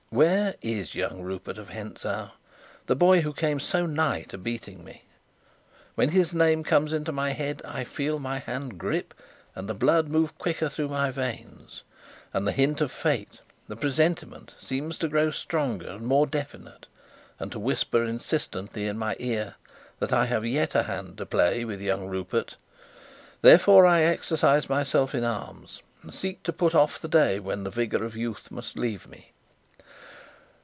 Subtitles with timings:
[0.13, 2.31] Where is young Rupert of Hentzau
[2.87, 5.05] the boy who came so nigh to beating me?
[5.95, 9.13] When his name comes into my head, I feel my hand grip
[9.55, 11.83] and the blood move quicker through my veins:
[12.33, 16.87] and the hint of Fate the presentiment seems to grow stronger and more definite,
[17.39, 19.55] and to whisper insistently in my ear
[19.99, 22.57] that I have yet a hand to play with young Rupert;
[23.39, 27.71] therefore I exercise myself in arms, and seek to put off the day when the
[27.71, 29.31] vigour of youth must leave me.